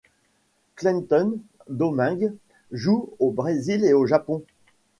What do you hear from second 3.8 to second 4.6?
et au Japon.